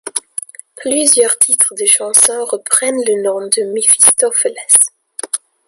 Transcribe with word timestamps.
Plusieurs 0.77 1.37
titres 1.37 1.75
de 1.79 1.85
chansons 1.85 2.43
reprennent 2.45 2.97
le 3.05 3.21
nom 3.21 3.39
de 3.41 3.71
Mephistopheles. 3.71 4.55